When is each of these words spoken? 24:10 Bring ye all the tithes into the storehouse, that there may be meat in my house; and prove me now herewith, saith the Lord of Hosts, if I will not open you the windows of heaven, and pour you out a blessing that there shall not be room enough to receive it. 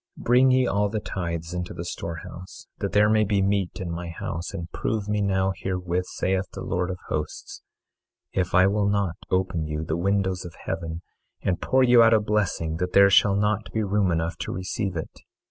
24:10 0.17 0.23
Bring 0.25 0.49
ye 0.49 0.65
all 0.65 0.89
the 0.89 0.99
tithes 0.99 1.53
into 1.53 1.75
the 1.75 1.85
storehouse, 1.85 2.65
that 2.79 2.91
there 2.91 3.07
may 3.07 3.23
be 3.23 3.39
meat 3.39 3.79
in 3.79 3.91
my 3.91 4.09
house; 4.09 4.51
and 4.51 4.67
prove 4.71 5.07
me 5.07 5.21
now 5.21 5.53
herewith, 5.55 6.07
saith 6.07 6.49
the 6.53 6.61
Lord 6.63 6.89
of 6.89 6.97
Hosts, 7.09 7.61
if 8.33 8.55
I 8.55 8.65
will 8.65 8.89
not 8.89 9.17
open 9.29 9.67
you 9.67 9.83
the 9.85 9.95
windows 9.95 10.43
of 10.43 10.55
heaven, 10.65 11.03
and 11.43 11.61
pour 11.61 11.83
you 11.83 12.01
out 12.01 12.15
a 12.15 12.19
blessing 12.19 12.77
that 12.77 12.93
there 12.93 13.11
shall 13.11 13.35
not 13.35 13.71
be 13.73 13.83
room 13.83 14.11
enough 14.11 14.37
to 14.37 14.51
receive 14.51 14.95
it. 14.95 15.19